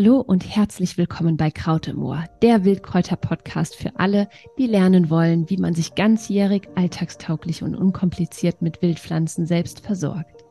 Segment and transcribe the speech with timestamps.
[0.00, 5.50] Hallo und herzlich willkommen bei Kraut im Ohr, der Wildkräuter-Podcast für alle, die lernen wollen,
[5.50, 10.44] wie man sich ganzjährig, alltagstauglich und unkompliziert mit Wildpflanzen selbst versorgt.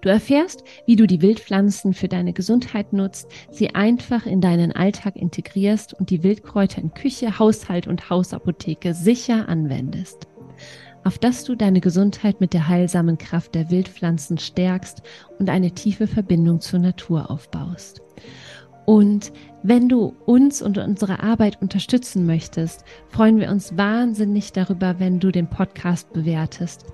[0.00, 5.16] Du erfährst, wie du die Wildpflanzen für deine Gesundheit nutzt, sie einfach in deinen Alltag
[5.16, 10.28] integrierst und die Wildkräuter in Küche, Haushalt und Hausapotheke sicher anwendest
[11.04, 15.02] auf dass du deine Gesundheit mit der heilsamen Kraft der Wildpflanzen stärkst
[15.38, 18.00] und eine tiefe Verbindung zur Natur aufbaust.
[18.86, 19.32] Und
[19.62, 25.30] wenn du uns und unsere Arbeit unterstützen möchtest, freuen wir uns wahnsinnig darüber, wenn du
[25.30, 26.84] den Podcast bewertest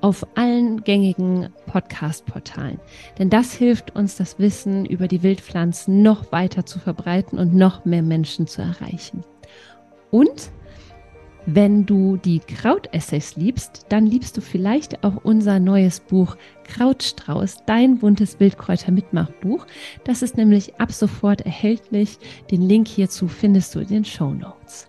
[0.00, 2.78] auf allen gängigen Podcast-Portalen.
[3.18, 7.86] Denn das hilft uns, das Wissen über die Wildpflanzen noch weiter zu verbreiten und noch
[7.86, 9.24] mehr Menschen zu erreichen.
[10.10, 10.50] Und
[11.46, 17.98] wenn du die Krautessays liebst, dann liebst du vielleicht auch unser neues Buch Krautstrauß, dein
[17.98, 19.66] buntes Wildkräuter-Mitmachbuch.
[20.04, 22.18] Das ist nämlich ab sofort erhältlich.
[22.50, 24.88] Den Link hierzu findest du in den Show Notes.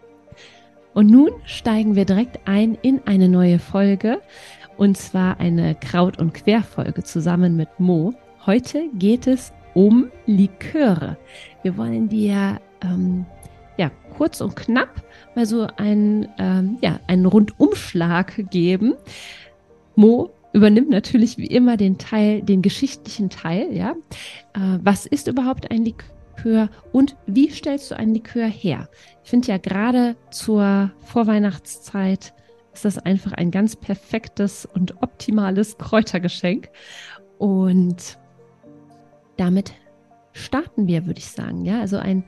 [0.93, 4.21] Und nun steigen wir direkt ein in eine neue Folge
[4.77, 8.13] und zwar eine Kraut- und Querfolge zusammen mit Mo.
[8.45, 11.17] Heute geht es um Liköre.
[11.63, 13.25] Wir wollen dir ähm,
[13.77, 15.03] ja, kurz und knapp
[15.35, 18.95] mal so einen, ähm, ja, einen Rundumschlag geben.
[19.95, 23.91] Mo übernimmt natürlich wie immer den Teil, den geschichtlichen Teil, ja.
[24.53, 28.89] Äh, was ist überhaupt ein Likör und wie stellst du ein Likör her?
[29.23, 32.33] Ich finde ja gerade zur Vorweihnachtszeit
[32.75, 36.69] ist das einfach ein ganz perfektes und optimales Kräutergeschenk.
[37.37, 38.17] Und
[39.37, 39.73] damit
[40.33, 41.63] starten wir, würde ich sagen.
[41.65, 42.25] Ja, also ein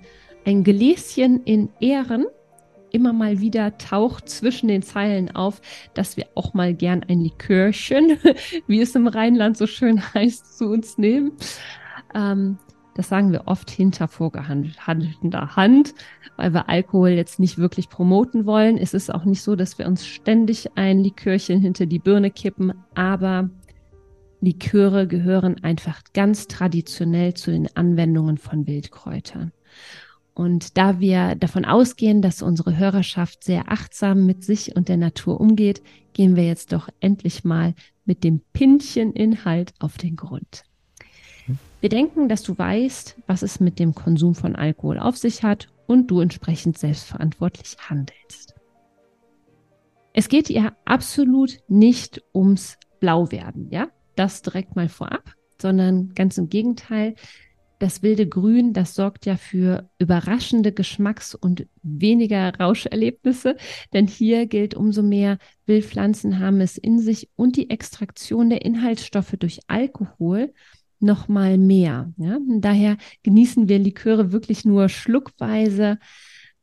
[0.47, 2.25] ein Gläschen in Ehren
[2.93, 5.61] immer mal wieder taucht zwischen den Zeilen auf,
[5.93, 8.17] dass wir auch mal gern ein Likörchen,
[8.67, 11.33] wie es im Rheinland so schön heißt, zu uns nehmen.
[12.15, 12.57] Ähm,
[12.95, 15.93] das sagen wir oft hinter vorgehandelter Hand,
[16.37, 18.77] weil wir Alkohol jetzt nicht wirklich promoten wollen.
[18.77, 22.73] Es ist auch nicht so, dass wir uns ständig ein Likörchen hinter die Birne kippen,
[22.95, 23.49] aber
[24.39, 29.51] Liköre gehören einfach ganz traditionell zu den Anwendungen von Wildkräutern.
[30.37, 35.41] Und da wir davon ausgehen, dass unsere Hörerschaft sehr achtsam mit sich und der Natur
[35.41, 35.81] umgeht,
[36.13, 37.73] gehen wir jetzt doch endlich mal
[38.05, 40.63] mit dem Pinchen-Inhalt auf den Grund.
[41.81, 45.69] Wir denken, dass du weißt, was es mit dem Konsum von Alkohol auf sich hat
[45.87, 48.53] und du entsprechend selbstverantwortlich handelst.
[50.13, 53.87] Es geht ihr absolut nicht ums Blauwerden, ja?
[54.15, 57.15] Das direkt mal vorab, sondern ganz im Gegenteil
[57.79, 63.55] das wilde Grün, das sorgt ja für überraschende Geschmacks- und weniger Rauscherlebnisse,
[63.93, 69.35] denn hier gilt umso mehr, Wildpflanzen haben es in sich und die Extraktion der Inhaltsstoffe
[69.39, 70.53] durch Alkohol
[70.99, 72.11] noch mal mehr.
[72.17, 72.39] Ja?
[72.47, 75.99] daher genießen wir Liköre wirklich nur schluckweise.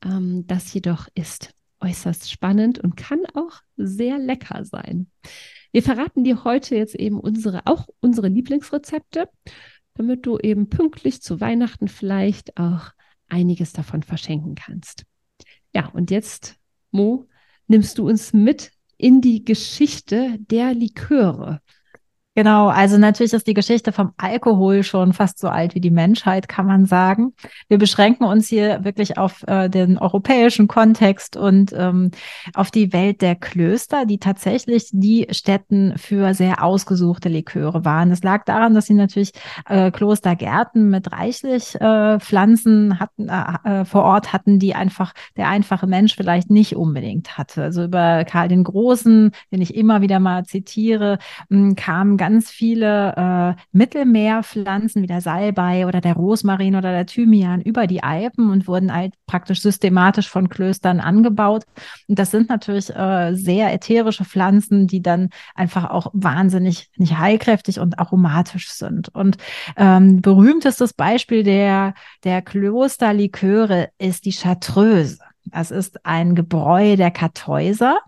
[0.04, 5.08] Ähm, das jedoch ist äußerst spannend und kann auch sehr lecker sein.
[5.72, 9.28] Wir verraten dir heute jetzt eben unsere, auch unsere Lieblingsrezepte
[9.94, 12.90] damit du eben pünktlich zu Weihnachten vielleicht auch
[13.28, 15.04] einiges davon verschenken kannst.
[15.74, 16.56] Ja, und jetzt,
[16.90, 17.28] Mo,
[17.66, 21.60] nimmst du uns mit in die Geschichte der Liköre.
[22.36, 26.48] Genau, also natürlich ist die Geschichte vom Alkohol schon fast so alt wie die Menschheit,
[26.48, 27.32] kann man sagen.
[27.68, 32.10] Wir beschränken uns hier wirklich auf äh, den europäischen Kontext und ähm,
[32.54, 38.10] auf die Welt der Klöster, die tatsächlich die Städten für sehr ausgesuchte Liköre waren.
[38.10, 39.30] Es lag daran, dass sie natürlich
[39.68, 45.48] äh, Klostergärten mit reichlich äh, Pflanzen hatten, äh, äh vor Ort hatten, die einfach der
[45.50, 47.62] einfache Mensch vielleicht nicht unbedingt hatte.
[47.62, 51.18] Also über Karl den Großen, den ich immer wieder mal zitiere,
[51.76, 53.14] kam ganz viele
[53.58, 58.66] äh, Mittelmeerpflanzen wie der Salbei oder der Rosmarin oder der Thymian über die Alpen und
[58.66, 61.64] wurden halt praktisch systematisch von Klöstern angebaut.
[62.08, 67.78] Und das sind natürlich äh, sehr ätherische Pflanzen, die dann einfach auch wahnsinnig nicht heilkräftig
[67.78, 69.10] und aromatisch sind.
[69.14, 69.36] Und
[69.76, 71.92] ähm, berühmtestes Beispiel der,
[72.24, 75.18] der Klosterliköre ist die Chartreuse.
[75.44, 77.98] Das ist ein Gebräu der Kartäuser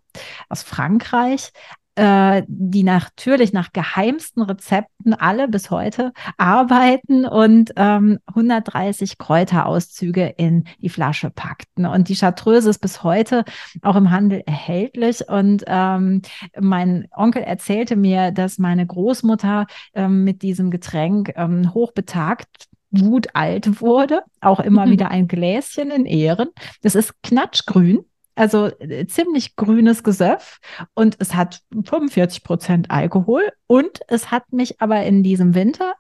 [0.49, 1.53] aus Frankreich,
[1.97, 10.65] äh, die natürlich nach geheimsten Rezepten alle bis heute arbeiten und ähm, 130 Kräuterauszüge in
[10.81, 11.87] die Flasche packten.
[11.87, 13.45] Und die Chartreuse ist bis heute
[13.83, 15.29] auch im Handel erhältlich.
[15.29, 16.23] Und ähm,
[16.61, 23.81] mein Onkel erzählte mir, dass meine Großmutter ähm, mit diesem Getränk ähm, hochbetagt gut alt
[23.81, 24.91] wurde, auch immer mhm.
[24.91, 26.49] wieder ein Gläschen in Ehren.
[26.83, 28.05] Das ist knatschgrün
[28.37, 30.59] also äh, ziemlich grünes Gesöff
[30.94, 35.94] und es hat 45 Prozent Alkohol und es hat mich aber in diesem Winter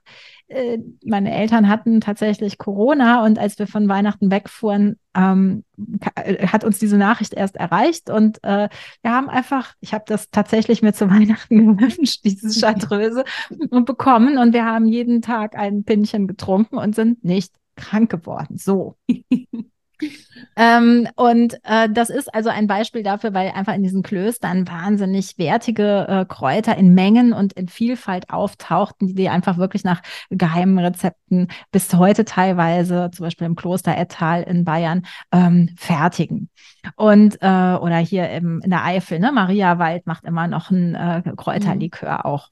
[0.48, 5.64] äh, meine Eltern hatten tatsächlich Corona und als wir von Weihnachten wegfuhren, ähm,
[6.14, 8.68] äh, hat uns diese Nachricht erst erreicht und äh,
[9.02, 13.24] wir haben einfach, ich habe das tatsächlich mir zu Weihnachten gewünscht, dieses Chartreuse
[13.70, 18.56] und bekommen und wir haben jeden Tag ein Pinchen getrunken und sind nicht krank geworden.
[18.56, 18.96] So.
[20.56, 25.38] ähm, und äh, das ist also ein Beispiel dafür, weil einfach in diesen Klöstern wahnsinnig
[25.38, 30.78] wertige äh, Kräuter in Mengen und in Vielfalt auftauchten, die, die einfach wirklich nach geheimen
[30.78, 36.50] Rezepten bis heute teilweise, zum Beispiel im Kloster Ettal in Bayern, ähm, fertigen.
[36.94, 39.32] Und äh, oder hier im, in der Eifel, ne?
[39.32, 42.24] Maria Wald macht immer noch ein äh, Kräuterlikör mhm.
[42.24, 42.50] auch.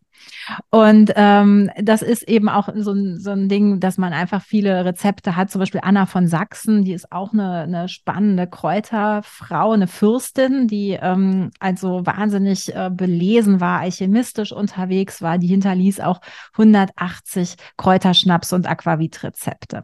[0.70, 4.84] Und ähm, das ist eben auch so ein, so ein Ding, dass man einfach viele
[4.84, 5.50] Rezepte hat.
[5.50, 10.98] Zum Beispiel Anna von Sachsen, die ist auch eine, eine spannende Kräuterfrau, eine Fürstin, die
[11.00, 15.38] ähm, also wahnsinnig äh, belesen war, alchemistisch unterwegs war.
[15.38, 16.20] Die hinterließ auch
[16.52, 19.82] 180 Kräuterschnaps und Aquavit-Rezepte.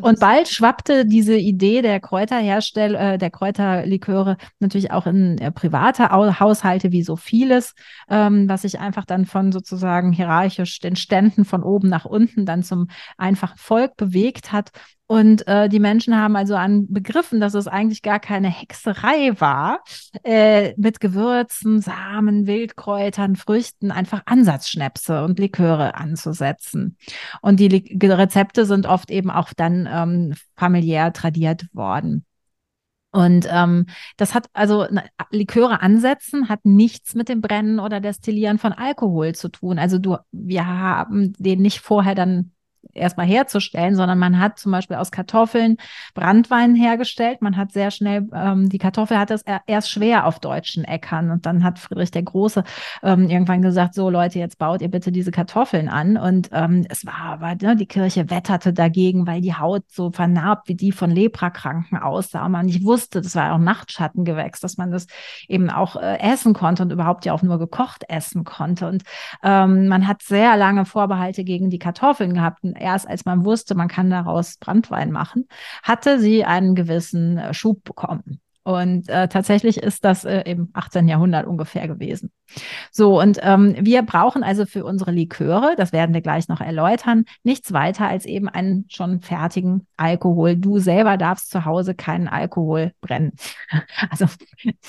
[0.00, 6.10] Und bald schwappte diese Idee der Kräuterherstellung, äh, der Kräuterliköre natürlich auch in äh, private
[6.10, 7.74] Haushalte wie so vieles,
[8.08, 12.46] ähm, was sich einfach dann von sozusagen sozusagen hierarchisch den Ständen von oben nach unten
[12.46, 14.70] dann zum einfachen Volk bewegt hat.
[15.08, 19.80] Und äh, die Menschen haben also an begriffen, dass es eigentlich gar keine Hexerei war,
[20.24, 26.96] äh, mit Gewürzen, Samen, Wildkräutern, Früchten einfach Ansatzschnäpse und Liköre anzusetzen.
[27.40, 32.24] Und die Rezepte sind oft eben auch dann ähm, familiär tradiert worden.
[33.16, 33.86] Und ähm,
[34.18, 34.86] das hat also
[35.30, 39.78] Liköre ansetzen hat nichts mit dem Brennen oder Destillieren von Alkohol zu tun.
[39.78, 42.52] Also du, wir haben den nicht vorher dann
[42.92, 45.76] erstmal herzustellen, sondern man hat zum Beispiel aus Kartoffeln
[46.14, 47.42] Brandwein hergestellt.
[47.42, 51.30] Man hat sehr schnell, ähm, die Kartoffel hat es erst schwer auf deutschen Äckern.
[51.30, 52.64] Und dann hat Friedrich der Große
[53.02, 56.16] ähm, irgendwann gesagt, so Leute, jetzt baut ihr bitte diese Kartoffeln an.
[56.16, 60.68] Und ähm, es war aber, ne, die Kirche wetterte dagegen, weil die Haut so vernarbt
[60.68, 62.44] wie die von Leprakranken aussah.
[62.44, 65.06] Und man nicht wusste, das war auch Nachtschattengewächs, dass man das
[65.48, 68.88] eben auch äh, essen konnte und überhaupt ja auch nur gekocht essen konnte.
[68.88, 69.02] Und
[69.42, 73.88] ähm, man hat sehr lange Vorbehalte gegen die Kartoffeln gehabt erst als man wusste, man
[73.88, 75.48] kann daraus Brandwein machen,
[75.82, 78.40] hatte sie einen gewissen äh, Schub bekommen.
[78.66, 81.06] Und äh, tatsächlich ist das äh, im 18.
[81.06, 82.32] Jahrhundert ungefähr gewesen.
[82.90, 87.26] So, und ähm, wir brauchen also für unsere Liköre, das werden wir gleich noch erläutern,
[87.44, 90.56] nichts weiter als eben einen schon fertigen Alkohol.
[90.56, 93.34] Du selber darfst zu Hause keinen Alkohol brennen.
[94.10, 94.26] Also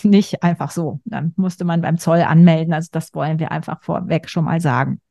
[0.02, 1.00] nicht einfach so.
[1.06, 2.74] Dann musste man beim Zoll anmelden.
[2.74, 5.02] Also das wollen wir einfach vorweg schon mal sagen.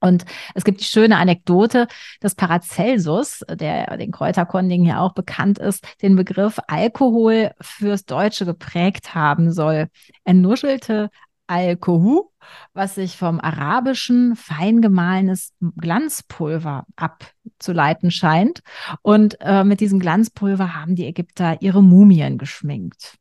[0.00, 0.24] Und
[0.54, 1.86] es gibt die schöne Anekdote,
[2.20, 9.14] dass Paracelsus, der den Kräuterkundigen ja auch bekannt ist, den Begriff Alkohol fürs Deutsche geprägt
[9.14, 9.88] haben soll.
[10.24, 11.10] Er nuschelte
[11.50, 12.30] Alkohu,
[12.74, 18.60] was sich vom arabischen fein gemahlenes Glanzpulver abzuleiten scheint.
[19.02, 23.18] Und äh, mit diesem Glanzpulver haben die Ägypter ihre Mumien geschminkt.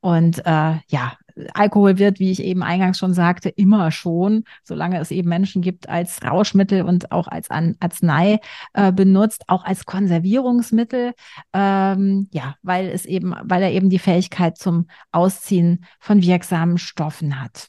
[0.00, 1.16] Und äh, ja,
[1.54, 5.88] Alkohol wird, wie ich eben eingangs schon sagte, immer schon, solange es eben Menschen gibt,
[5.88, 8.40] als Rauschmittel und auch als An Arznei
[8.74, 11.14] äh, benutzt, auch als Konservierungsmittel,
[11.52, 17.40] ähm, ja, weil es eben, weil er eben die Fähigkeit zum Ausziehen von wirksamen Stoffen
[17.40, 17.68] hat.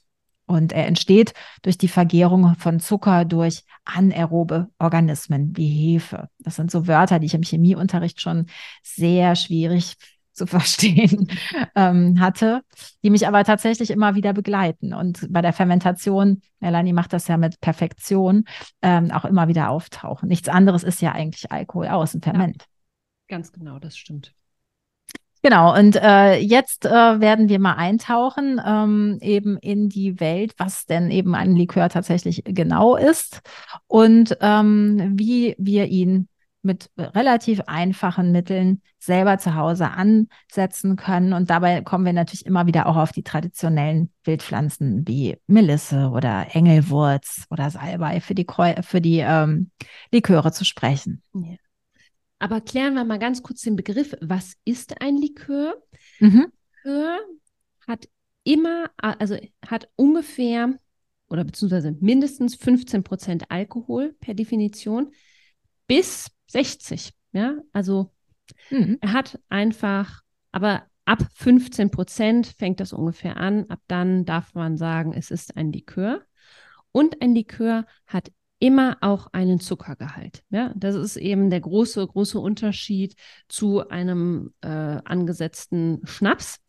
[0.49, 6.27] Und er entsteht durch die Vergärung von Zucker durch anaerobe Organismen wie Hefe.
[6.39, 8.47] Das sind so Wörter, die ich im Chemieunterricht schon
[8.81, 9.95] sehr schwierig
[10.39, 11.27] zu verstehen
[11.75, 12.61] ähm, hatte,
[13.03, 17.37] die mich aber tatsächlich immer wieder begleiten und bei der Fermentation, Melanie macht das ja
[17.37, 18.45] mit Perfektion,
[18.81, 20.29] ähm, auch immer wieder auftauchen.
[20.29, 22.63] Nichts anderes ist ja eigentlich Alkohol aus, ein Ferment.
[23.29, 24.33] Ja, ganz genau, das stimmt.
[25.41, 30.85] Genau, und äh, jetzt äh, werden wir mal eintauchen ähm, eben in die Welt, was
[30.85, 33.41] denn eben ein Likör tatsächlich genau ist
[33.87, 36.27] und ähm, wie wir ihn
[36.61, 41.33] mit relativ einfachen Mitteln selber zu Hause ansetzen können.
[41.33, 46.47] Und dabei kommen wir natürlich immer wieder auch auf die traditionellen Wildpflanzen wie Melisse oder
[46.53, 48.45] Engelwurz oder Salbei für die,
[48.81, 49.71] für die ähm,
[50.11, 51.23] Liköre zu sprechen.
[51.33, 51.55] Ja.
[52.39, 54.15] Aber klären wir mal ganz kurz den Begriff.
[54.21, 55.75] Was ist ein Likör?
[56.19, 56.51] Mhm.
[56.83, 57.19] Likör
[57.87, 58.07] hat
[58.43, 60.77] immer, also hat ungefähr
[61.29, 65.11] oder beziehungsweise mindestens 15 Prozent Alkohol per Definition
[65.87, 67.13] bis 60.
[67.31, 68.11] Ja, also
[68.69, 68.97] mhm.
[69.01, 73.69] er hat einfach, aber ab 15 Prozent fängt das ungefähr an.
[73.69, 76.21] Ab dann darf man sagen, es ist ein Likör.
[76.91, 80.43] Und ein Likör hat immer auch einen Zuckergehalt.
[80.49, 83.15] Ja, das ist eben der große, große Unterschied
[83.47, 86.59] zu einem äh, angesetzten Schnaps.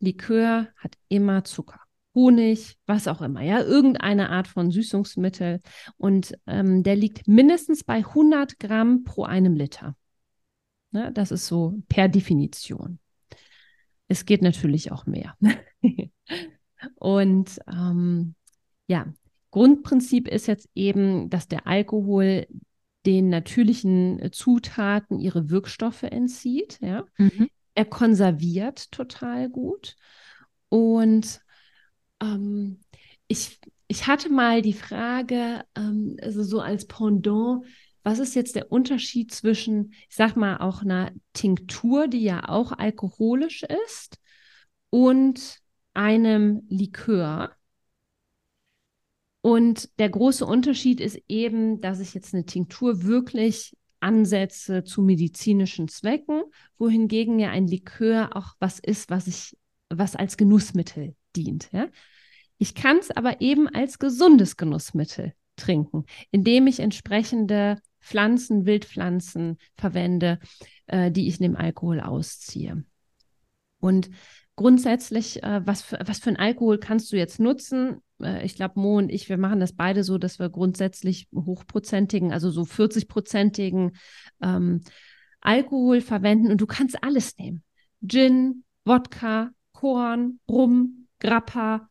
[0.00, 1.80] Likör hat immer Zucker.
[2.14, 5.60] Honig, was auch immer, ja, irgendeine Art von Süßungsmittel.
[5.96, 9.96] Und ähm, der liegt mindestens bei 100 Gramm pro einem Liter.
[10.92, 12.98] Ne, das ist so per Definition.
[14.08, 15.36] Es geht natürlich auch mehr.
[16.96, 18.34] Und ähm,
[18.88, 19.06] ja,
[19.52, 22.46] Grundprinzip ist jetzt eben, dass der Alkohol
[23.06, 26.78] den natürlichen Zutaten ihre Wirkstoffe entzieht.
[26.80, 27.04] Ja?
[27.18, 27.48] Mhm.
[27.74, 29.96] Er konserviert total gut.
[30.68, 31.40] Und
[32.20, 32.80] ähm,
[33.28, 37.64] ich, ich hatte mal die Frage, ähm, also so als Pendant,
[38.02, 42.72] was ist jetzt der Unterschied zwischen, ich sag mal, auch einer Tinktur, die ja auch
[42.72, 44.18] alkoholisch ist,
[44.90, 45.58] und
[45.94, 47.54] einem Likör?
[49.42, 55.88] Und der große Unterschied ist eben, dass ich jetzt eine Tinktur wirklich ansetze zu medizinischen
[55.88, 56.42] Zwecken,
[56.78, 59.56] wohingegen ja ein Likör auch was ist, was ich,
[59.88, 61.70] was als Genussmittel dient.
[61.72, 61.88] Ja?
[62.58, 70.38] Ich kann es aber eben als gesundes Genussmittel trinken, indem ich entsprechende Pflanzen, Wildpflanzen verwende,
[70.86, 72.84] äh, die ich in dem Alkohol ausziehe.
[73.78, 74.10] Und
[74.56, 78.02] grundsätzlich, äh, was, für, was für ein Alkohol kannst du jetzt nutzen?
[78.22, 82.32] Äh, ich glaube, Mo und ich, wir machen das beide so, dass wir grundsätzlich hochprozentigen,
[82.32, 83.96] also so 40-prozentigen
[84.42, 84.80] ähm,
[85.40, 87.62] Alkohol verwenden und du kannst alles nehmen.
[88.06, 91.88] Gin, Wodka, Korn, Rum, Grappa,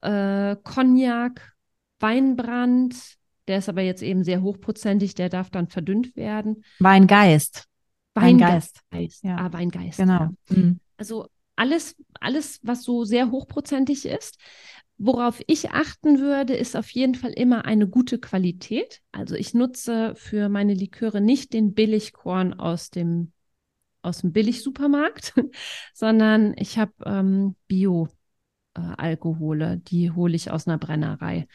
[0.00, 1.54] äh, Cognac,
[2.00, 2.94] Weinbrand,
[3.48, 6.64] der ist aber jetzt eben sehr hochprozentig, der darf dann verdünnt werden.
[6.78, 7.64] Weingeist.
[8.14, 8.80] Weingeist.
[8.90, 9.24] Weingeist.
[9.24, 9.36] Ja.
[9.36, 9.98] Ah, Weingeist.
[9.98, 10.12] Genau.
[10.12, 10.32] Ja.
[10.50, 10.80] Mhm.
[10.96, 14.38] Also alles, alles, was so sehr hochprozentig ist.
[14.98, 19.00] Worauf ich achten würde, ist auf jeden Fall immer eine gute Qualität.
[19.12, 23.32] Also ich nutze für meine Liköre nicht den Billigkorn aus dem,
[24.02, 25.34] aus dem Billigsupermarkt,
[25.94, 28.17] sondern ich habe ähm, Bio-Alkohole,
[28.98, 31.46] äh, die hole ich aus einer Brennerei.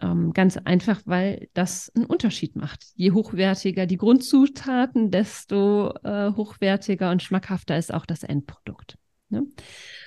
[0.00, 2.84] Ähm, ganz einfach, weil das einen Unterschied macht.
[2.94, 8.96] Je hochwertiger die Grundzutaten, desto äh, hochwertiger und schmackhafter ist auch das Endprodukt.
[9.28, 9.46] Ne?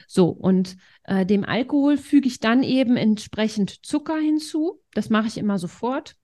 [0.07, 4.81] So, und äh, dem Alkohol füge ich dann eben entsprechend Zucker hinzu.
[4.93, 6.15] Das mache ich immer sofort.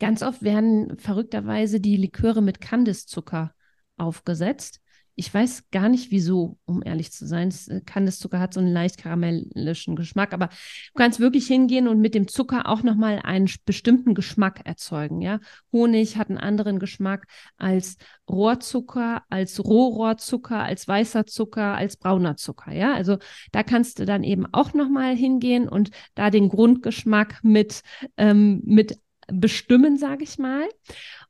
[0.00, 3.54] Ganz oft werden verrückterweise die Liköre mit Kandiszucker
[3.96, 4.80] aufgesetzt.
[5.20, 7.52] Ich weiß gar nicht wieso, um ehrlich zu sein.
[7.68, 12.14] Äh, Kandiszucker hat so einen leicht karamellischen Geschmack, aber du kannst wirklich hingehen und mit
[12.14, 15.20] dem Zucker auch nochmal einen bestimmten Geschmack erzeugen.
[15.20, 15.40] Ja?
[15.72, 17.26] Honig hat einen anderen Geschmack
[17.58, 17.98] als
[18.30, 22.72] Rohrzucker, als Rohrohrzucker, als weißer Zucker, als brauner Zucker.
[22.72, 22.94] Ja?
[22.94, 23.18] Also
[23.52, 27.82] da kannst du dann eben auch nochmal hingehen und da den Grundgeschmack mit,
[28.16, 30.66] ähm, mit bestimmen, sage ich mal.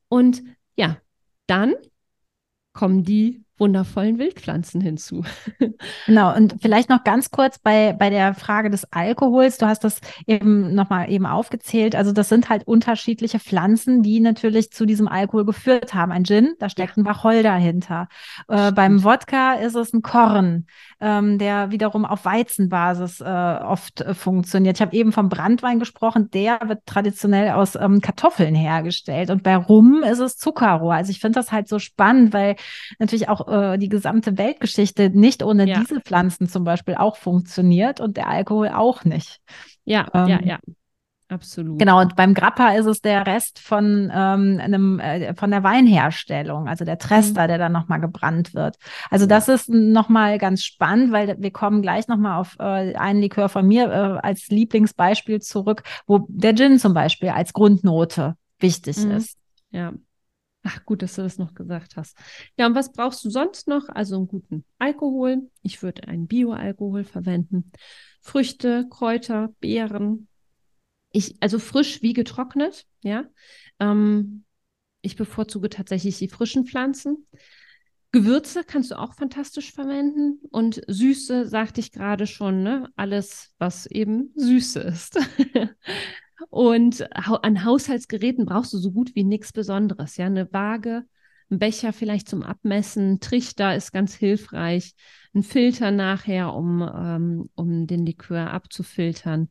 [0.09, 0.44] Und
[0.76, 0.99] ja,
[1.49, 1.75] dann
[2.73, 5.25] kommen die wundervollen Wildpflanzen hinzu.
[6.07, 9.59] Genau, und vielleicht noch ganz kurz bei, bei der Frage des Alkohols.
[9.59, 11.95] Du hast das eben nochmal eben aufgezählt.
[11.95, 16.12] Also das sind halt unterschiedliche Pflanzen, die natürlich zu diesem Alkohol geführt haben.
[16.12, 18.09] Ein Gin, da steckt ein Wacholder dahinter.
[18.49, 20.67] Äh, beim Wodka ist es ein Korn,
[21.00, 24.76] ähm, der wiederum auf Weizenbasis äh, oft äh, funktioniert.
[24.76, 29.31] Ich habe eben vom Brandwein gesprochen, der wird traditionell aus ähm, Kartoffeln hergestellt.
[29.31, 30.95] Und bei Rum ist es Zuckerrohr.
[30.95, 32.57] Also ich finde das halt so spannend, weil
[32.99, 35.80] natürlich auch äh, die gesamte Weltgeschichte nicht ohne ja.
[35.80, 39.40] diese Pflanzen zum Beispiel auch funktioniert und der Alkohol auch nicht.
[39.85, 40.59] Ja, ähm, ja, ja.
[41.30, 41.78] Absolut.
[41.78, 46.66] Genau, und beim Grappa ist es der Rest von ähm, einem äh, von der Weinherstellung,
[46.66, 47.49] also der Trester, mhm.
[47.49, 48.76] der dann nochmal gebrannt wird.
[49.11, 53.49] Also das ist nochmal ganz spannend, weil wir kommen gleich nochmal auf äh, einen Likör
[53.49, 59.12] von mir äh, als Lieblingsbeispiel zurück, wo der Gin zum Beispiel als Grundnote wichtig mhm.
[59.12, 59.38] ist.
[59.71, 59.92] Ja,
[60.62, 62.17] Ach, gut, dass du das noch gesagt hast.
[62.59, 63.88] Ja, und was brauchst du sonst noch?
[63.88, 65.50] Also einen guten Alkohol.
[65.62, 67.73] Ich würde einen Bioalkohol verwenden.
[68.21, 70.29] Früchte, Kräuter, Beeren.
[71.12, 73.25] Ich, also frisch wie getrocknet, ja.
[73.81, 74.45] Ähm,
[75.00, 77.26] ich bevorzuge tatsächlich die frischen Pflanzen.
[78.12, 80.40] Gewürze kannst du auch fantastisch verwenden.
[80.50, 82.90] Und Süße, sagte ich gerade schon, ne?
[82.97, 85.19] Alles, was eben Süße ist.
[86.49, 90.16] Und an Haushaltsgeräten brauchst du so gut wie nichts Besonderes.
[90.16, 91.04] Ja, eine Waage,
[91.50, 94.94] ein Becher vielleicht zum Abmessen, ein Trichter ist ganz hilfreich,
[95.35, 99.50] ein Filter nachher, um, ähm, um den Likör abzufiltern.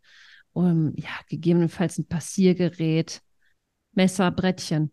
[0.52, 3.22] Um, ja, gegebenenfalls ein Passiergerät,
[3.94, 4.92] Messer, Brettchen,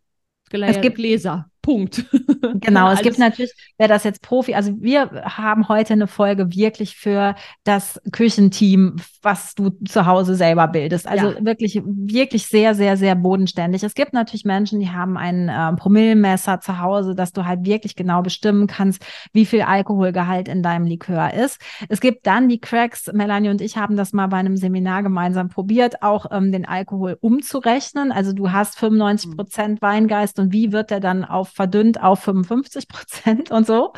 [0.51, 1.51] es gibt Gläser.
[1.67, 2.05] Punkt.
[2.61, 6.97] Genau, es gibt natürlich, wer das jetzt Profi, also wir haben heute eine Folge wirklich
[6.97, 11.07] für das Küchenteam, was du zu Hause selber bildest.
[11.07, 11.45] Also ja.
[11.45, 13.83] wirklich, wirklich sehr, sehr, sehr bodenständig.
[13.83, 17.97] Es gibt natürlich Menschen, die haben ein äh, Promillemesser zu Hause, dass du halt wirklich
[17.97, 21.61] genau bestimmen kannst, wie viel Alkoholgehalt in deinem Likör ist.
[21.89, 25.49] Es gibt dann die Cracks, Melanie und ich haben das mal bei einem Seminar gemeinsam
[25.49, 28.13] probiert, auch ähm, den Alkohol umzurechnen.
[28.13, 29.37] Also du hast 95 mhm.
[29.37, 33.93] Prozent Weingeist und wie wird der dann auf verdünnt auf 55 Prozent und so.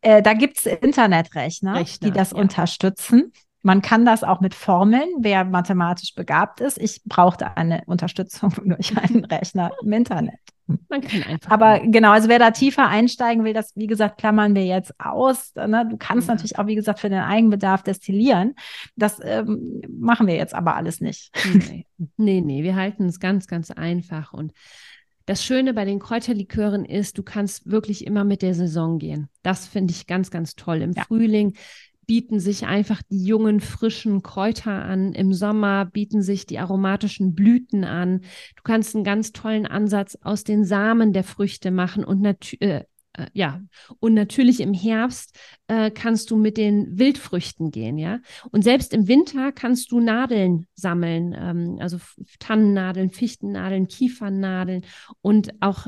[0.00, 2.38] Äh, da gibt es Internetrechner, Rechner, die das ja.
[2.38, 3.32] unterstützen.
[3.62, 6.78] Man kann das auch mit Formeln, wer mathematisch begabt ist.
[6.78, 10.38] Ich brauchte eine Unterstützung durch einen Rechner im Internet.
[10.66, 11.50] Man kann einfach.
[11.50, 15.54] Aber genau, also wer da tiefer einsteigen will, das, wie gesagt, klammern wir jetzt aus.
[15.54, 15.86] Ne?
[15.90, 16.34] Du kannst ja.
[16.34, 18.54] natürlich auch, wie gesagt, für den Eigenbedarf destillieren.
[18.96, 21.34] Das ähm, machen wir jetzt aber alles nicht.
[21.52, 21.86] Nee.
[22.16, 24.32] nee, nee, wir halten es ganz, ganz einfach.
[24.32, 24.52] Und
[25.26, 29.28] das Schöne bei den Kräuterlikören ist, du kannst wirklich immer mit der Saison gehen.
[29.42, 30.82] Das finde ich ganz, ganz toll.
[30.82, 31.04] Im ja.
[31.04, 31.54] Frühling
[32.06, 35.12] bieten sich einfach die jungen, frischen Kräuter an.
[35.12, 38.20] Im Sommer bieten sich die aromatischen Blüten an.
[38.56, 42.60] Du kannst einen ganz tollen Ansatz aus den Samen der Früchte machen und natürlich.
[42.62, 42.84] Äh,
[43.14, 43.60] äh, ja,
[44.00, 48.20] und natürlich im Herbst äh, kannst du mit den Wildfrüchten gehen, ja.
[48.50, 51.98] Und selbst im Winter kannst du Nadeln sammeln, ähm, also
[52.38, 54.84] Tannennadeln, Fichtennadeln, Kiefernadeln
[55.22, 55.86] und auch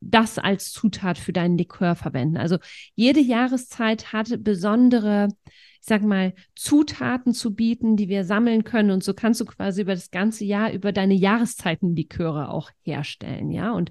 [0.00, 2.36] das als Zutat für deinen Likör verwenden.
[2.36, 2.58] Also
[2.94, 8.90] jede Jahreszeit hat besondere, ich sag mal, Zutaten zu bieten, die wir sammeln können.
[8.90, 13.72] Und so kannst du quasi über das ganze Jahr über deine Jahreszeitenliköre auch herstellen, ja.
[13.72, 13.90] Und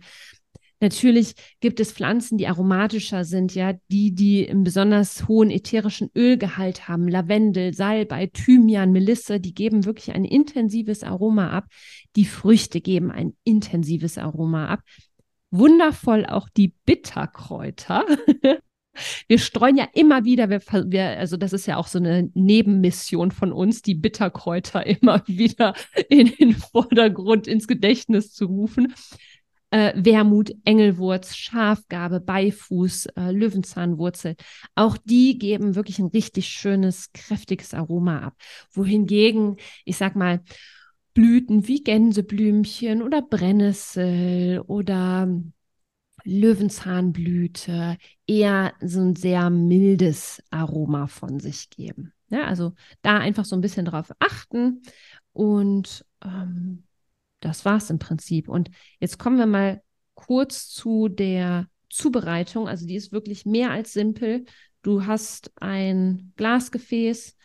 [0.83, 6.87] Natürlich gibt es Pflanzen, die aromatischer sind, ja, die, die einen besonders hohen ätherischen Ölgehalt
[6.87, 7.07] haben.
[7.07, 11.65] Lavendel, Salbei, Thymian, Melisse, die geben wirklich ein intensives Aroma ab.
[12.15, 14.81] Die Früchte geben ein intensives Aroma ab
[15.53, 18.05] wundervoll auch die Bitterkräuter.
[19.27, 23.31] Wir streuen ja immer wieder, wir, wir, also das ist ja auch so eine Nebenmission
[23.31, 25.73] von uns, die Bitterkräuter immer wieder
[26.09, 28.93] in den Vordergrund ins Gedächtnis zu rufen.
[29.73, 34.35] Äh, Wermut, Engelwurz, Schafgabe, Beifuß, äh, Löwenzahnwurzel.
[34.75, 38.35] Auch die geben wirklich ein richtig schönes, kräftiges Aroma ab.
[38.71, 40.43] Wohingegen, ich sag mal,
[41.15, 45.27] Blüten wie Gänseblümchen oder Brennnessel oder
[46.23, 52.13] Löwenzahnblüte eher so ein sehr mildes Aroma von sich geben.
[52.29, 54.83] Ja, also da einfach so ein bisschen drauf achten
[55.33, 56.83] und ähm,
[57.43, 58.47] das war es im Prinzip.
[58.47, 59.81] Und jetzt kommen wir mal
[60.13, 62.67] kurz zu der Zubereitung.
[62.67, 64.45] Also die ist wirklich mehr als simpel.
[64.81, 67.37] Du hast ein Glasgefäß,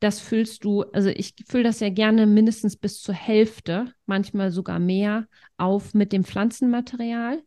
[0.00, 4.78] das füllst du, also ich fülle das ja gerne mindestens bis zur Hälfte, manchmal sogar
[4.78, 7.42] mehr, auf mit dem Pflanzenmaterial.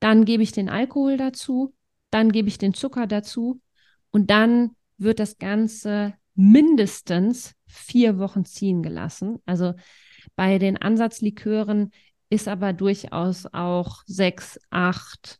[0.00, 1.74] Dann gebe ich den Alkohol dazu,
[2.10, 3.60] dann gebe ich den Zucker dazu
[4.10, 9.42] und dann wird das Ganze mindestens vier Wochen ziehen gelassen.
[9.44, 9.74] Also
[10.36, 11.90] bei den Ansatzlikören
[12.30, 15.38] ist aber durchaus auch sechs, acht,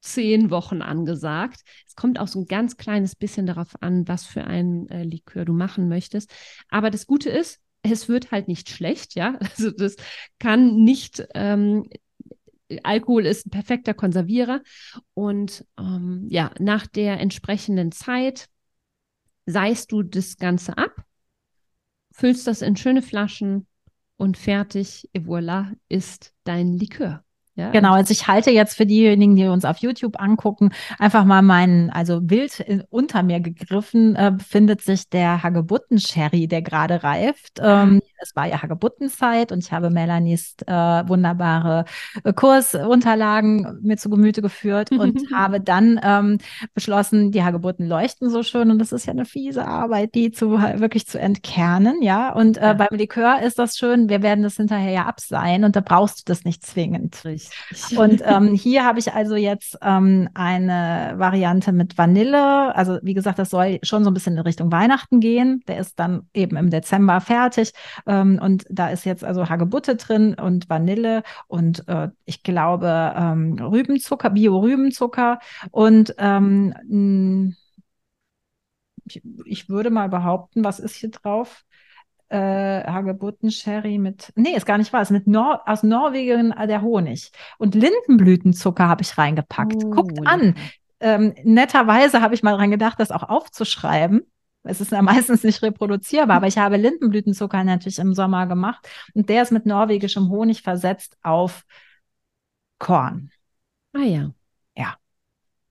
[0.00, 1.62] zehn Wochen angesagt.
[1.86, 5.44] Es kommt auch so ein ganz kleines bisschen darauf an, was für ein äh, Likör
[5.44, 6.32] du machen möchtest.
[6.68, 9.38] Aber das Gute ist, es wird halt nicht schlecht, ja.
[9.40, 9.96] Also das
[10.38, 11.88] kann nicht, ähm,
[12.82, 14.62] Alkohol ist ein perfekter Konservierer.
[15.14, 18.48] Und ähm, ja, nach der entsprechenden Zeit
[19.44, 21.04] seist du das Ganze ab,
[22.12, 23.66] füllst das in schöne Flaschen
[24.16, 27.22] und fertig, et voilà, ist dein Likör.
[27.56, 31.40] Ja, genau, also ich halte jetzt für diejenigen, die uns auf YouTube angucken, einfach mal
[31.40, 37.58] meinen, also wild in, unter mir gegriffen, äh, befindet sich der Hagebutten-Sherry, der gerade reift.
[37.62, 41.84] Ähm, es war ja Hagebuttenzeit und ich habe Melanies äh, wunderbare
[42.24, 46.38] äh, Kursunterlagen mir zu Gemüte geführt und habe dann ähm,
[46.74, 50.52] beschlossen, die Hagebutten leuchten so schön und das ist ja eine fiese Arbeit, die zu
[50.52, 52.32] wirklich zu entkernen, ja.
[52.32, 52.72] Und äh, ja.
[52.74, 56.22] beim Likör ist das schön, wir werden das hinterher ja abseihen und da brauchst du
[56.26, 57.24] das nicht zwingend.
[57.24, 57.98] Richtig.
[57.98, 62.74] Und ähm, hier habe ich also jetzt ähm, eine Variante mit Vanille.
[62.74, 65.62] Also wie gesagt, das soll schon so ein bisschen in Richtung Weihnachten gehen.
[65.68, 67.72] Der ist dann eben im Dezember fertig.
[68.06, 73.58] Ähm, und da ist jetzt also Hagebutte drin und Vanille und äh, ich glaube ähm,
[73.58, 75.38] Rübenzucker, Bio-Rübenzucker
[75.70, 77.56] und ähm,
[79.04, 81.64] ich, ich würde mal behaupten, was ist hier drauf?
[82.28, 86.82] äh, Hagebutten-Sherry mit, nee, ist gar nicht wahr, ist mit Nor aus Norwegen äh, der
[86.82, 87.30] Honig.
[87.58, 89.84] Und Lindenblütenzucker habe ich reingepackt.
[89.84, 90.56] Oh, Guckt an.
[90.98, 94.22] Ähm, netterweise habe ich mal dran gedacht, das auch aufzuschreiben.
[94.66, 99.28] Es ist ja meistens nicht reproduzierbar, aber ich habe Lindenblütenzucker natürlich im Sommer gemacht und
[99.28, 101.64] der ist mit norwegischem Honig versetzt auf
[102.78, 103.30] Korn.
[103.92, 104.32] Ah ja.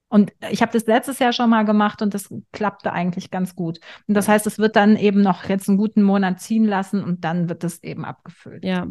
[0.08, 3.80] Und ich habe das letztes Jahr schon mal gemacht und das klappte eigentlich ganz gut.
[4.06, 7.24] Und das heißt, es wird dann eben noch jetzt einen guten Monat ziehen lassen und
[7.24, 8.64] dann wird es eben abgefüllt.
[8.64, 8.86] Ja.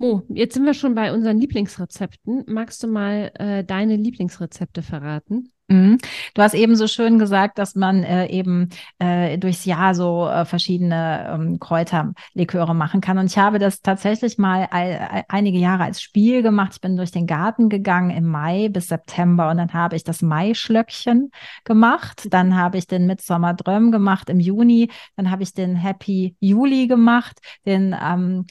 [0.00, 2.44] Oh, jetzt sind wir schon bei unseren Lieblingsrezepten.
[2.46, 5.52] Magst du mal äh, deine Lieblingsrezepte verraten?
[5.70, 5.98] Mhm.
[6.32, 10.46] Du hast eben so schön gesagt, dass man äh, eben äh, durchs Jahr so äh,
[10.46, 13.18] verschiedene ähm, Kräuterliköre machen kann.
[13.18, 16.72] Und ich habe das tatsächlich mal ein, einige Jahre als Spiel gemacht.
[16.74, 20.22] Ich bin durch den Garten gegangen im Mai bis September und dann habe ich das
[20.22, 21.30] Maischlöckchen
[21.64, 22.28] gemacht.
[22.30, 24.90] Dann habe ich den Midsommer Dröm gemacht im Juni.
[25.16, 28.46] Dann habe ich den Happy Juli gemacht, den ähm,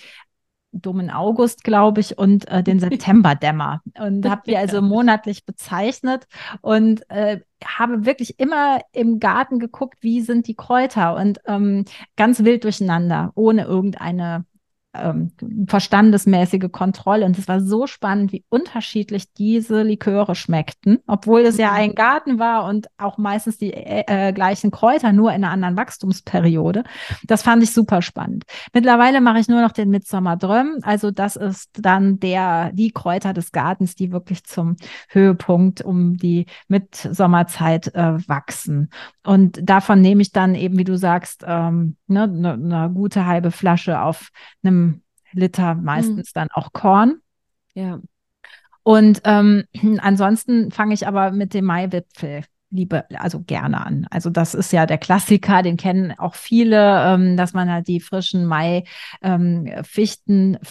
[0.81, 3.81] dummen August, glaube ich, und äh, den Septemberdämmer.
[3.99, 6.27] Und habe die also monatlich bezeichnet
[6.61, 11.85] und äh, habe wirklich immer im Garten geguckt, wie sind die Kräuter und ähm,
[12.15, 14.45] ganz wild durcheinander, ohne irgendeine
[15.01, 15.31] ähm,
[15.67, 17.25] verstandesmäßige Kontrolle.
[17.25, 21.77] Und es war so spannend, wie unterschiedlich diese Liköre schmeckten, obwohl es ja mhm.
[21.77, 25.77] ein Garten war und auch meistens die äh, äh, gleichen Kräuter, nur in einer anderen
[25.77, 26.83] Wachstumsperiode.
[27.25, 28.43] Das fand ich super spannend.
[28.73, 30.79] Mittlerweile mache ich nur noch den Midsommer Dröm.
[30.81, 34.77] Also das ist dann der, die Kräuter des Gartens, die wirklich zum
[35.09, 38.89] Höhepunkt um die Mitsommerzeit äh, wachsen.
[39.25, 43.51] Und davon nehme ich dann eben, wie du sagst, ähm, ne, eine ne gute halbe
[43.51, 44.29] Flasche auf
[44.63, 44.86] einem
[45.33, 46.31] Liter, meistens mhm.
[46.33, 47.21] dann auch Korn.
[47.73, 47.99] Ja.
[48.83, 49.65] Und ähm,
[49.99, 54.07] ansonsten fange ich aber mit dem Maiwipfel liebe, also gerne an.
[54.09, 58.01] Also das ist ja der Klassiker, den kennen auch viele, ähm, dass man halt die
[58.01, 58.87] frischen Mai-Fichten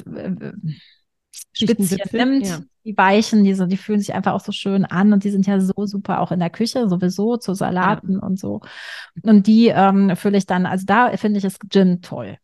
[0.07, 0.53] ähm, äh,
[1.53, 2.61] Spitzchen nimmt, ja.
[2.85, 5.47] die weichen, die, so, die fühlen sich einfach auch so schön an und die sind
[5.47, 8.19] ja so super auch in der Küche sowieso zu Salaten ja.
[8.21, 8.61] und so.
[9.23, 12.37] Und die ähm, fülle ich dann, also da finde ich es Gin toll.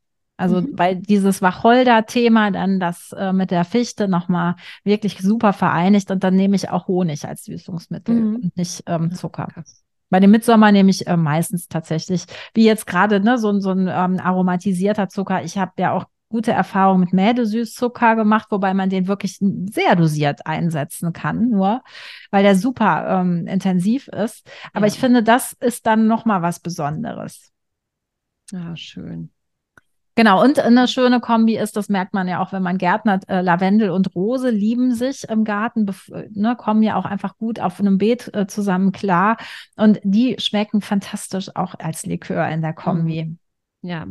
[0.42, 0.70] Also mhm.
[0.72, 6.34] weil dieses Wacholder-Thema dann das äh, mit der Fichte nochmal wirklich super vereinigt und dann
[6.34, 8.34] nehme ich auch Honig als Süßungsmittel mhm.
[8.34, 9.46] und nicht ähm, Zucker.
[10.10, 12.24] Bei dem Mitsommer nehme ich äh, meistens tatsächlich,
[12.54, 15.44] wie jetzt gerade, ne, so, so ein ähm, aromatisierter Zucker.
[15.44, 20.44] Ich habe ja auch gute Erfahrung mit Mädesüßzucker gemacht, wobei man den wirklich sehr dosiert
[20.44, 21.84] einsetzen kann, nur
[22.32, 24.50] weil der super ähm, intensiv ist.
[24.72, 24.92] Aber ja.
[24.92, 27.52] ich finde, das ist dann noch mal was Besonderes.
[28.50, 29.30] Ja, schön.
[30.14, 33.40] Genau, und eine schöne Kombi ist, das merkt man ja auch, wenn man gärtnert, äh,
[33.40, 35.90] Lavendel und Rose lieben sich im Garten,
[36.30, 39.38] ne, kommen ja auch einfach gut auf einem Beet äh, zusammen klar.
[39.76, 43.24] Und die schmecken fantastisch auch als Likör in der Kombi.
[43.24, 43.38] Mhm.
[43.88, 44.06] Ja,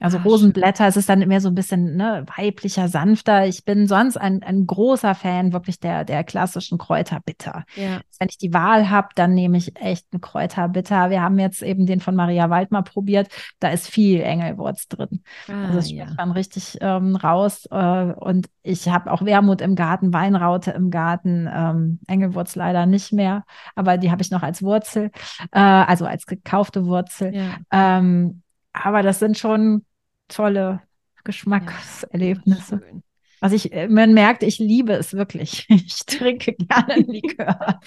[0.00, 0.88] also ah, Rosenblätter, schön.
[0.88, 3.46] es ist dann mehr so ein bisschen ne, weiblicher, sanfter.
[3.46, 7.64] Ich bin sonst ein, ein großer Fan wirklich der, der klassischen Kräuterbitter.
[7.76, 8.00] Ja.
[8.18, 11.10] Wenn ich die Wahl habe, dann nehme ich echt einen Kräuterbitter.
[11.10, 13.28] Wir haben jetzt eben den von Maria Waldmar probiert.
[13.60, 15.22] Da ist viel Engelwurz drin.
[15.48, 16.16] Ah, also es schmeckt ja.
[16.16, 17.66] man richtig ähm, raus.
[17.70, 23.12] Äh, und ich habe auch Wermut im Garten, Weinraute im Garten, ähm, Engelwurz leider nicht
[23.12, 25.10] mehr, aber die habe ich noch als Wurzel,
[25.52, 27.34] äh, also als gekaufte Wurzel.
[27.34, 27.56] Ja.
[27.70, 29.84] Ähm, aber das sind schon
[30.30, 30.82] tolle
[31.24, 32.80] Geschmackserlebnisse.
[32.82, 33.00] Ja,
[33.40, 35.66] was ich, äh, man merkt, ich liebe es wirklich.
[35.70, 37.80] Ich trinke gerne Likör.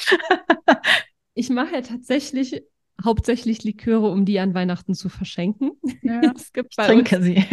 [1.34, 2.64] ich mache ja tatsächlich
[3.04, 5.72] hauptsächlich Liköre, um die an Weihnachten zu verschenken.
[6.02, 7.44] Ja, es gibt ich trinke sie.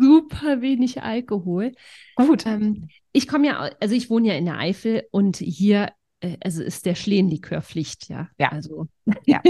[0.00, 1.72] super wenig Alkohol.
[2.16, 2.46] Gut.
[2.46, 6.62] Ähm, ich komme ja, also ich wohne ja in der Eifel und hier äh, also
[6.62, 8.28] ist der Schlehenlikör Pflicht, ja.
[8.38, 8.48] Ja.
[8.50, 8.86] Also
[9.26, 9.42] ja.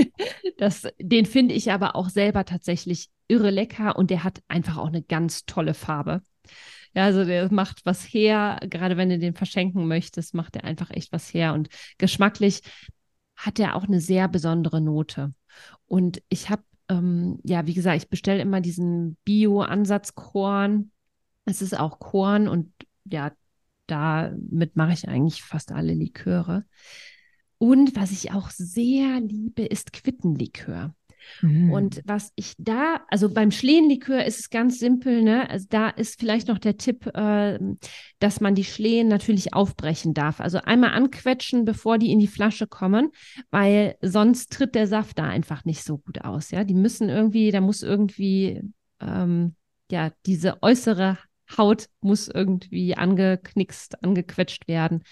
[0.59, 4.89] das, den finde ich aber auch selber tatsächlich irre lecker und der hat einfach auch
[4.89, 6.23] eine ganz tolle Farbe.
[6.95, 10.91] Ja, also der macht was her, gerade wenn du den verschenken möchtest, macht er einfach
[10.91, 12.61] echt was her und geschmacklich
[13.35, 15.33] hat er auch eine sehr besondere Note.
[15.87, 20.91] Und ich habe, ähm, ja, wie gesagt, ich bestelle immer diesen Bio-Ansatzkorn.
[21.47, 22.73] Es ist auch Korn und
[23.05, 23.33] ja,
[23.87, 26.65] damit mache ich eigentlich fast alle Liköre.
[27.59, 30.95] Und was ich auch sehr liebe, ist Quittenlikör.
[31.41, 31.73] Mhm.
[31.73, 35.49] Und was ich da, also beim Schlehenlikör ist es ganz simpel, ne?
[35.51, 37.59] Also da ist vielleicht noch der Tipp, äh,
[38.19, 40.41] dass man die Schlehen natürlich aufbrechen darf.
[40.41, 43.11] Also einmal anquetschen, bevor die in die Flasche kommen,
[43.51, 46.51] weil sonst tritt der Saft da einfach nicht so gut aus.
[46.51, 48.63] Ja, die müssen irgendwie, da muss irgendwie
[49.01, 49.55] ähm,
[49.91, 51.19] ja diese äußere
[51.57, 55.03] Haut muss irgendwie angeknickst, angequetscht werden.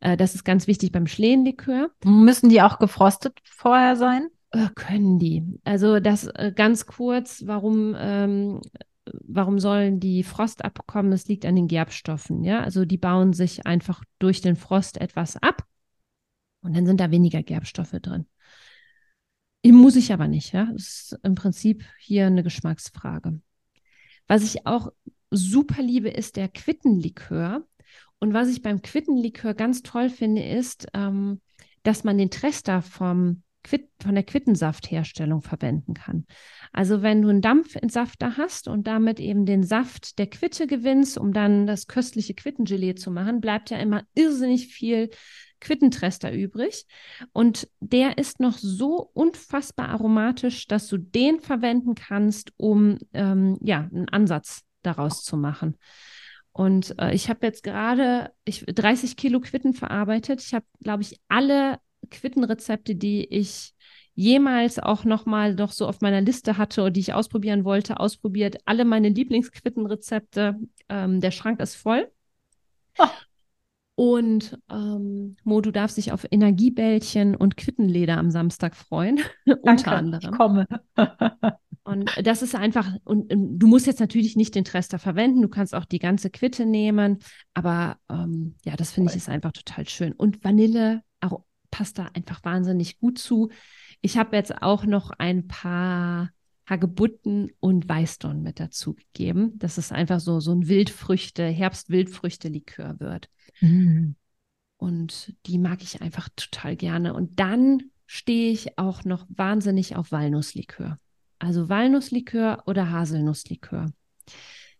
[0.00, 1.90] Äh, das ist ganz wichtig beim Schlehenlikör.
[2.04, 4.28] Müssen die auch gefrostet vorher sein?
[4.54, 5.44] Äh, können die.
[5.64, 8.60] Also das äh, ganz kurz, warum, ähm,
[9.24, 11.10] warum sollen die Frost abkommen?
[11.10, 12.44] Das liegt an den Gerbstoffen.
[12.44, 12.60] Ja?
[12.62, 15.64] Also die bauen sich einfach durch den Frost etwas ab
[16.62, 18.26] und dann sind da weniger Gerbstoffe drin.
[19.66, 20.68] Muss ich aber nicht, ja.
[20.72, 23.40] Das ist im Prinzip hier eine Geschmacksfrage.
[24.26, 24.92] Was ich auch
[25.30, 27.66] super liebe, ist der Quittenlikör.
[28.18, 31.40] Und was ich beim Quittenlikör ganz toll finde, ist, ähm,
[31.82, 36.26] dass man den Trester vom Quit von der Quittensaftherstellung verwenden kann.
[36.72, 41.32] Also wenn du einen Dampfentsafter hast und damit eben den Saft der Quitte gewinnst, um
[41.32, 45.10] dann das köstliche Quittengelee zu machen, bleibt ja immer irrsinnig viel
[45.60, 46.86] Quittentrester übrig.
[47.32, 53.88] Und der ist noch so unfassbar aromatisch, dass du den verwenden kannst, um ähm, ja,
[53.92, 55.76] einen Ansatz daraus zu machen.
[56.52, 60.42] Und äh, ich habe jetzt gerade 30 Kilo Quitten verarbeitet.
[60.42, 61.78] Ich habe, glaube ich, alle
[62.14, 63.74] Quittenrezepte, die ich
[64.14, 68.00] jemals auch noch mal noch so auf meiner Liste hatte und die ich ausprobieren wollte,
[68.00, 68.58] ausprobiert.
[68.64, 70.56] Alle meine Lieblingsquittenrezepte.
[70.88, 72.10] Ähm, der Schrank ist voll.
[72.98, 73.06] Oh.
[73.96, 79.20] Und ähm, Mo, du darfst dich auf Energiebällchen und Quittenleder am Samstag freuen.
[79.62, 80.32] unter anderem.
[80.32, 80.66] Ich komme.
[81.84, 85.48] und das ist einfach, und, und, du musst jetzt natürlich nicht den Trester verwenden, du
[85.48, 87.18] kannst auch die ganze Quitte nehmen,
[87.52, 90.12] aber ähm, ja, das finde ich ist einfach total schön.
[90.12, 93.50] Und Vanille auch, passt da einfach wahnsinnig gut zu.
[94.00, 96.30] Ich habe jetzt auch noch ein paar
[96.66, 103.28] Hagebutten und Weißdorn mit dazu gegeben, dass es einfach so, so ein Wildfrüchte, Herbst-Wildfrüchte-Likör wird.
[103.60, 104.14] Mhm.
[104.76, 107.12] Und die mag ich einfach total gerne.
[107.12, 111.00] Und dann stehe ich auch noch wahnsinnig auf Walnusslikör.
[111.40, 113.90] Also Walnusslikör oder Haselnusslikör.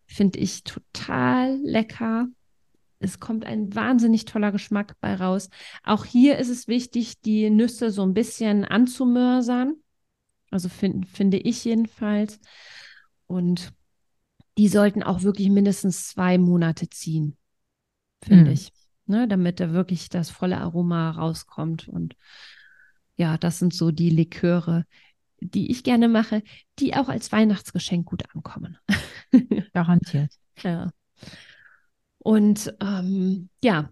[0.07, 2.29] Finde ich total lecker.
[3.05, 5.49] Es kommt ein wahnsinnig toller Geschmack bei raus.
[5.83, 9.75] Auch hier ist es wichtig, die Nüsse so ein bisschen anzumörsern.
[10.51, 12.41] Also find, finde ich jedenfalls.
[13.27, 13.73] Und
[14.59, 17.37] die sollten auch wirklich mindestens zwei Monate ziehen
[18.25, 18.51] finde mhm.
[18.53, 18.73] ich.
[19.07, 21.89] Ne, damit da wirklich das volle Aroma rauskommt.
[21.89, 22.17] Und
[23.17, 24.87] ja, das sind so die Liköre,
[25.41, 26.43] die ich gerne mache,
[26.79, 28.79] die auch als Weihnachtsgeschenk gut ankommen.
[29.75, 30.33] Garantiert.
[30.63, 30.91] ja.
[32.25, 33.91] Und ähm, ja,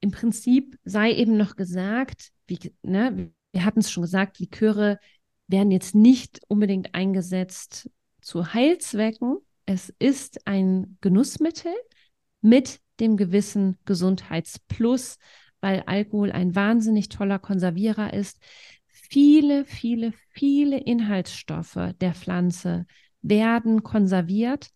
[0.00, 4.98] im Prinzip sei eben noch gesagt, wie, ne, wir hatten es schon gesagt, Liköre
[5.46, 7.88] werden jetzt nicht unbedingt eingesetzt
[8.20, 9.38] zu Heilzwecken.
[9.64, 11.72] Es ist ein Genussmittel
[12.40, 15.18] mit dem gewissen Gesundheitsplus,
[15.60, 18.42] weil Alkohol ein wahnsinnig toller Konservierer ist.
[18.88, 22.86] Viele, viele, viele Inhaltsstoffe der Pflanze
[23.20, 24.70] werden konserviert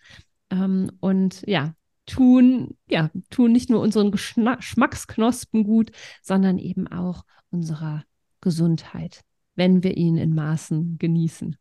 [0.50, 1.74] ähm, und ja,
[2.06, 5.90] tun, ja, tun nicht nur unseren Geschmacksknospen gut,
[6.22, 8.04] sondern eben auch unserer
[8.40, 9.22] Gesundheit,
[9.54, 11.56] wenn wir ihn in Maßen genießen.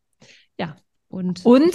[0.60, 0.76] Ja,
[1.08, 1.74] und, und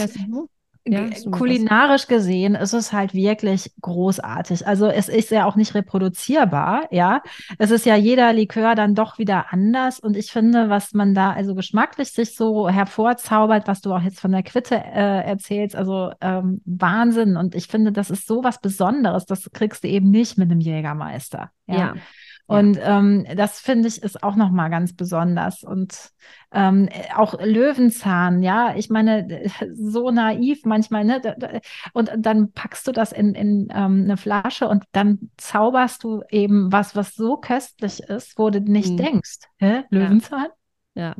[0.93, 4.67] ja, kulinarisch gesehen ist es halt wirklich großartig.
[4.67, 7.23] Also es ist ja auch nicht reproduzierbar, ja.
[7.59, 10.01] Es ist ja jeder Likör dann doch wieder anders.
[10.01, 14.21] Und ich finde, was man da also geschmacklich sich so hervorzaubert, was du auch jetzt
[14.21, 17.37] von der Quitte äh, erzählst, also ähm, Wahnsinn.
[17.37, 19.27] Und ich finde, das ist so was Besonderes.
[19.27, 21.51] Das kriegst du eben nicht mit einem Jägermeister.
[21.67, 21.77] ja.
[21.77, 21.95] ja.
[22.51, 25.63] Und ähm, das finde ich ist auch noch mal ganz besonders.
[25.63, 26.11] Und
[26.53, 31.23] ähm, auch Löwenzahn, ja, ich meine, so naiv manchmal, ne?
[31.93, 36.73] Und dann packst du das in, in ähm, eine Flasche und dann zauberst du eben
[36.73, 38.97] was, was so köstlich ist, wo du nicht mhm.
[38.97, 39.39] denkst.
[39.59, 39.85] Hä?
[39.91, 40.49] Löwenzahn?
[40.95, 41.09] ja.
[41.09, 41.15] ja.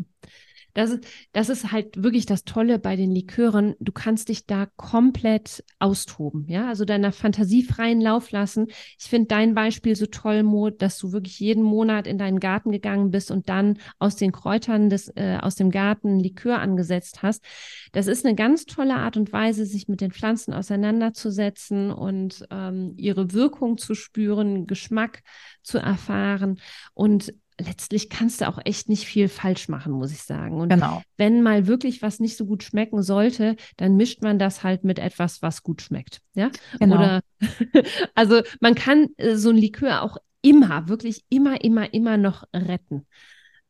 [0.75, 3.75] Das ist, das ist halt wirklich das Tolle bei den Likören.
[3.81, 8.69] Du kannst dich da komplett austoben, ja, also deiner Fantasie freien Lauf lassen.
[8.99, 12.71] Ich finde dein Beispiel so toll, Mo, dass du wirklich jeden Monat in deinen Garten
[12.71, 17.45] gegangen bist und dann aus den Kräutern des, äh, aus dem Garten Likör angesetzt hast.
[17.93, 22.95] Das ist eine ganz tolle Art und Weise, sich mit den Pflanzen auseinanderzusetzen und ähm,
[22.97, 25.23] ihre Wirkung zu spüren, Geschmack
[25.63, 26.61] zu erfahren.
[26.95, 30.61] Und letztlich kannst du auch echt nicht viel falsch machen, muss ich sagen.
[30.61, 31.03] Und genau.
[31.17, 34.99] wenn mal wirklich was nicht so gut schmecken sollte, dann mischt man das halt mit
[34.99, 36.21] etwas, was gut schmeckt.
[36.35, 36.51] Ja.
[36.79, 36.97] Genau.
[36.97, 37.21] Oder
[38.15, 43.07] also man kann äh, so ein Likör auch immer, wirklich immer, immer, immer noch retten.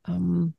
[0.06, 0.54] Ähm,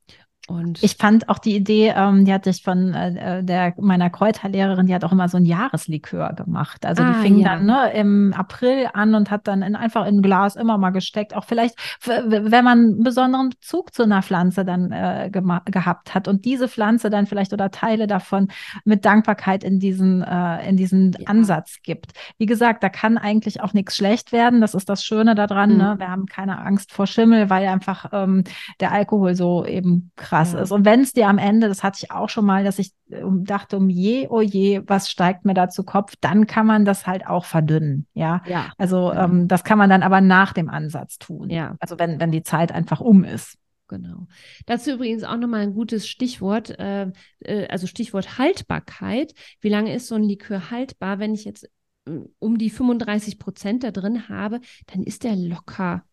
[0.48, 4.10] und ich fand auch die Idee, ähm, die hatte ich von äh, äh, der meiner
[4.10, 6.84] Kräuterlehrerin, die hat auch immer so ein Jahreslikör gemacht.
[6.84, 7.50] Also ah, die fing ja.
[7.50, 10.90] dann ne, im April an und hat dann in, einfach in ein Glas immer mal
[10.90, 11.36] gesteckt.
[11.36, 16.44] Auch vielleicht, wenn man einen besonderen Bezug zu einer Pflanze dann äh, gehabt hat und
[16.44, 18.48] diese Pflanze dann vielleicht oder Teile davon
[18.84, 21.28] mit Dankbarkeit in diesen, äh, in diesen ja.
[21.28, 22.14] Ansatz gibt.
[22.38, 24.60] Wie gesagt, da kann eigentlich auch nichts schlecht werden.
[24.60, 25.70] Das ist das Schöne daran.
[25.70, 25.76] Mhm.
[25.76, 25.94] Ne?
[25.98, 28.42] Wir haben keine Angst vor Schimmel, weil einfach ähm,
[28.80, 30.60] der Alkohol so eben krass ja.
[30.60, 30.72] ist.
[30.72, 33.76] Und wenn es dir am Ende, das hatte ich auch schon mal, dass ich dachte,
[33.76, 37.26] um je, oh je, was steigt mir da zu Kopf, dann kann man das halt
[37.26, 38.06] auch verdünnen.
[38.14, 38.42] Ja.
[38.46, 38.72] ja.
[38.78, 39.24] Also ja.
[39.24, 41.50] Ähm, das kann man dann aber nach dem Ansatz tun.
[41.50, 41.76] Ja.
[41.78, 43.58] Also wenn, wenn die Zeit einfach um ist.
[43.88, 44.26] Genau.
[44.64, 49.34] Dazu übrigens auch nochmal ein gutes Stichwort, äh, äh, also Stichwort Haltbarkeit.
[49.60, 51.18] Wie lange ist so ein Likör haltbar?
[51.18, 51.68] Wenn ich jetzt
[52.06, 56.04] äh, um die 35 Prozent da drin habe, dann ist der locker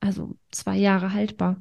[0.00, 1.60] also zwei Jahre haltbar.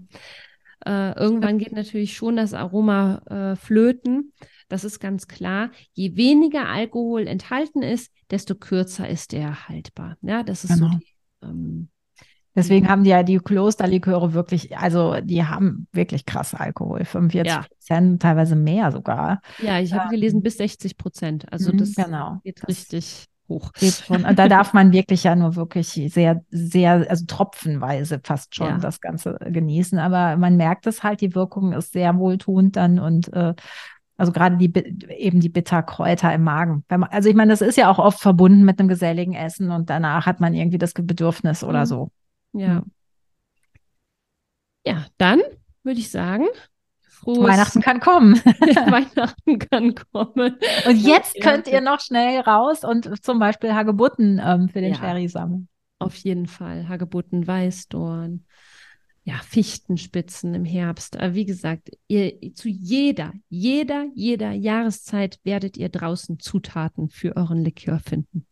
[0.85, 4.33] Äh, irgendwann geht natürlich schon das Aroma äh, flöten.
[4.69, 5.71] Das ist ganz klar.
[5.93, 10.17] Je weniger Alkohol enthalten ist, desto kürzer ist der haltbar.
[10.21, 10.91] Ja, das ist genau.
[10.91, 11.89] so die, ähm,
[12.57, 18.11] Deswegen haben die ja die Klosterliköre wirklich, also die haben wirklich krass Alkohol, 45 Prozent,
[18.13, 18.17] ja.
[18.17, 19.41] teilweise mehr sogar.
[19.59, 21.53] Ja, ich habe ähm, gelesen bis 60 Prozent.
[21.53, 22.41] Also mhm, das genau.
[22.43, 23.71] geht das richtig hoch.
[23.75, 24.25] Schon.
[24.25, 28.77] Und da darf man wirklich ja nur wirklich sehr, sehr, also tropfenweise fast schon ja.
[28.77, 29.99] das Ganze genießen.
[29.99, 33.53] Aber man merkt es halt, die Wirkung ist sehr wohltuend dann und äh,
[34.17, 34.73] also gerade die
[35.15, 36.83] eben die Bitterkräuter im Magen.
[36.89, 40.25] Also ich meine, das ist ja auch oft verbunden mit einem geselligen Essen und danach
[40.25, 41.85] hat man irgendwie das Bedürfnis oder mhm.
[41.85, 42.11] so.
[42.53, 42.83] Ja.
[44.85, 45.41] Ja, dann
[45.83, 46.45] würde ich sagen,
[47.19, 48.35] Frohes Weihnachten kann kommen.
[48.45, 50.57] Weihnachten kann kommen.
[50.85, 54.99] Und jetzt könnt ihr noch schnell raus und zum Beispiel Hagebutten ähm, für den ja.
[54.99, 55.67] Sherry sammeln.
[55.99, 56.87] Auf jeden Fall.
[56.87, 58.45] Hagebutten, Weißdorn,
[59.23, 61.17] ja, Fichtenspitzen im Herbst.
[61.17, 67.63] Aber wie gesagt, ihr, zu jeder, jeder, jeder Jahreszeit werdet ihr draußen Zutaten für euren
[67.63, 68.45] Likör finden.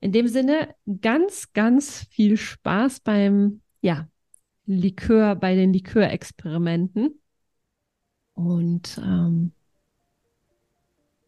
[0.00, 4.08] In dem Sinne, ganz, ganz viel Spaß beim, ja,
[4.66, 7.20] Likör, bei den Likörexperimenten.
[8.36, 9.50] Und ähm,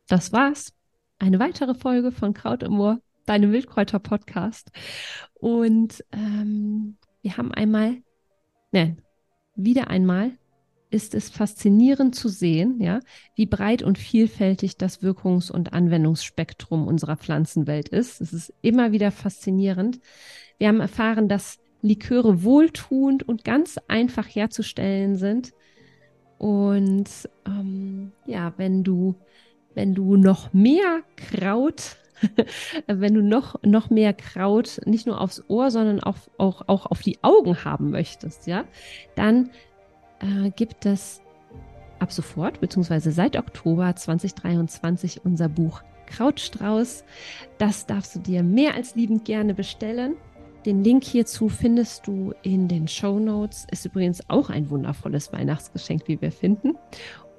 [0.06, 0.72] das war's.
[1.18, 4.70] Eine weitere Folge von Kraut im Moor, deinem Wildkräuter-Podcast.
[5.34, 7.96] Und ähm, wir haben einmal,
[8.70, 9.02] nein,
[9.56, 10.32] wieder einmal
[10.90, 13.00] ist es faszinierend zu sehen, ja,
[13.34, 18.20] wie breit und vielfältig das Wirkungs- und Anwendungsspektrum unserer Pflanzenwelt ist.
[18.20, 19.98] Es ist immer wieder faszinierend.
[20.58, 25.52] Wir haben erfahren, dass Liköre wohltuend und ganz einfach herzustellen sind.
[26.38, 27.08] Und
[27.46, 29.14] ähm, ja, wenn du,
[29.74, 31.96] wenn du noch mehr Kraut,
[32.86, 37.02] wenn du noch, noch mehr Kraut nicht nur aufs Ohr, sondern auch, auch, auch auf
[37.02, 38.64] die Augen haben möchtest, ja,
[39.16, 39.50] dann
[40.20, 41.20] äh, gibt es
[41.98, 47.04] ab sofort, beziehungsweise seit Oktober 2023 unser Buch Krautstrauß.
[47.58, 50.16] Das darfst du dir mehr als liebend gerne bestellen.
[50.66, 53.66] Den Link hierzu findest du in den Show Notes.
[53.70, 56.76] Ist übrigens auch ein wundervolles Weihnachtsgeschenk, wie wir finden.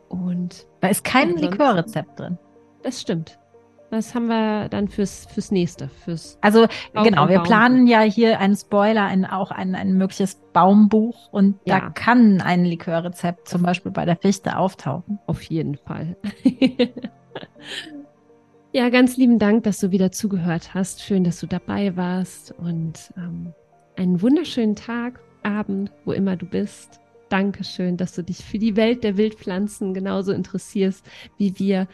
[0.08, 2.38] Und da ist kein Likörrezept drin.
[2.82, 3.39] Das stimmt.
[3.91, 5.89] Das haben wir dann fürs, fürs nächste.
[5.89, 10.39] Fürs also Baum genau, wir planen ja hier einen Spoiler, ein, auch ein, ein mögliches
[10.53, 11.79] Baumbuch und ja.
[11.79, 15.19] da kann ein Likörrezept zum Beispiel bei der Fichte auftauchen.
[15.25, 16.15] Auf jeden Fall.
[18.71, 21.01] ja, ganz lieben Dank, dass du wieder zugehört hast.
[21.01, 23.53] Schön, dass du dabei warst und ähm,
[23.95, 26.99] einen wunderschönen Tag, Abend, wo immer du bist.
[27.29, 31.05] Dankeschön, dass du dich für die Welt der Wildpflanzen genauso interessierst
[31.38, 31.88] wie wir.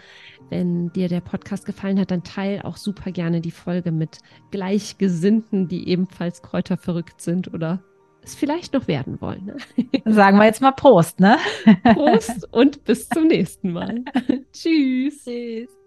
[0.49, 4.19] Wenn dir der Podcast gefallen hat, dann teil auch super gerne die Folge mit
[4.51, 7.83] Gleichgesinnten, die ebenfalls kräuterverrückt sind oder
[8.21, 9.45] es vielleicht noch werden wollen.
[9.45, 9.57] Ne?
[10.05, 11.37] Sagen wir jetzt mal Prost, ne?
[11.93, 14.03] Prost und bis zum nächsten Mal.
[14.53, 15.23] Tschüss.
[15.23, 15.84] Tschüss.